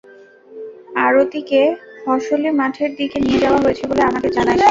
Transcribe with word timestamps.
আরতিকে 0.99 1.61
ফসলি 2.01 2.49
মাঠের 2.59 2.91
দিকে 2.99 3.17
নিয়ে 3.19 3.41
যাওয়া 3.43 3.59
হয়েছে 3.63 3.83
বলে 3.89 4.01
আমাদের 4.09 4.31
জানায় 4.31 4.57
সে। 4.57 4.59